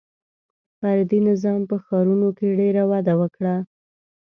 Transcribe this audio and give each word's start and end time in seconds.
•فردي 0.79 1.19
نظام 1.29 1.61
په 1.69 1.75
ښارونو 1.83 2.29
کې 2.37 2.47
ډېر 2.59 2.75
وده 2.91 3.13
وکړه. 3.21 3.55